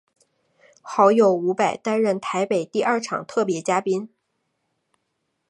[0.81, 4.09] 好友伍佰担任台北第二场特别嘉宾。